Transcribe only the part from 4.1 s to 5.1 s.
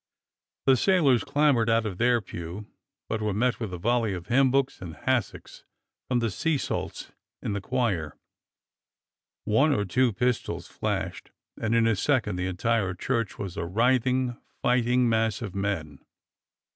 of hymn books and